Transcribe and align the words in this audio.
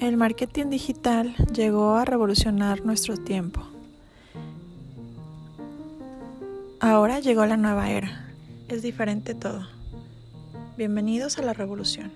El 0.00 0.16
marketing 0.16 0.70
digital 0.70 1.34
llegó 1.52 1.96
a 1.96 2.06
revolucionar 2.06 2.86
nuestro 2.86 3.18
tiempo. 3.18 3.60
Ahora 6.80 7.20
llegó 7.20 7.44
la 7.44 7.58
nueva 7.58 7.90
era. 7.90 8.32
Es 8.68 8.80
diferente 8.80 9.34
todo. 9.34 9.68
Bienvenidos 10.78 11.36
a 11.36 11.42
la 11.42 11.52
revolución. 11.52 12.12